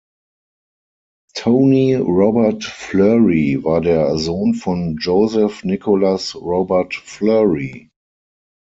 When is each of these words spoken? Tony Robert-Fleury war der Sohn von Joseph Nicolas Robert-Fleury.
Tony 1.37 1.93
Robert-Fleury 1.95 3.63
war 3.63 3.81
der 3.81 4.17
Sohn 4.17 4.55
von 4.55 4.97
Joseph 4.97 5.63
Nicolas 5.63 6.33
Robert-Fleury. 6.33 7.91